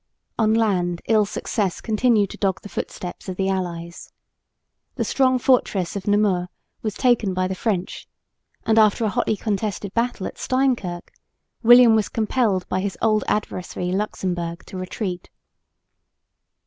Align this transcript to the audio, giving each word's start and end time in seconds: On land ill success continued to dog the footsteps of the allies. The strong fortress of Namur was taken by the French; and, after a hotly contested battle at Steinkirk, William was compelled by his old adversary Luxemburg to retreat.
On 0.39 0.55
land 0.55 1.03
ill 1.07 1.25
success 1.27 1.79
continued 1.79 2.31
to 2.31 2.37
dog 2.37 2.61
the 2.63 2.69
footsteps 2.69 3.29
of 3.29 3.35
the 3.35 3.49
allies. 3.49 4.11
The 4.95 5.03
strong 5.03 5.37
fortress 5.37 5.95
of 5.95 6.07
Namur 6.07 6.49
was 6.81 6.95
taken 6.95 7.35
by 7.35 7.47
the 7.47 7.53
French; 7.53 8.07
and, 8.65 8.79
after 8.79 9.05
a 9.05 9.09
hotly 9.09 9.37
contested 9.37 9.93
battle 9.93 10.25
at 10.25 10.39
Steinkirk, 10.39 11.13
William 11.61 11.93
was 11.93 12.09
compelled 12.09 12.67
by 12.67 12.79
his 12.79 12.97
old 12.99 13.23
adversary 13.27 13.91
Luxemburg 13.91 14.65
to 14.65 14.75
retreat. 14.75 15.29